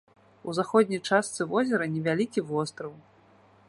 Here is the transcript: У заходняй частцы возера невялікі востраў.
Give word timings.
У 0.47 0.55
заходняй 0.59 1.03
частцы 1.11 1.47
возера 1.53 1.91
невялікі 1.97 2.47
востраў. 2.53 2.93